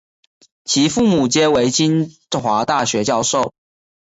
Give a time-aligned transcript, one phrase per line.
[0.65, 3.53] 其父母皆为清华大学教授。